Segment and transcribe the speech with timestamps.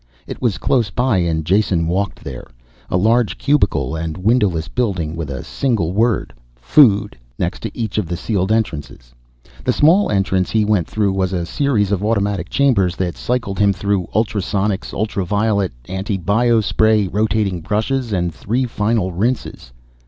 [0.25, 2.47] It was close by and Jason walked there.
[2.89, 8.07] A large, cubical, and windowless building, with the single word food next to each of
[8.07, 9.13] the sealed entrances.
[9.63, 13.73] The small entrance he went through was a series of automatic chambers that cycled him
[13.73, 19.71] through ultrasonics, ultraviolet, antibio spray, rotating brushes and three final rinses.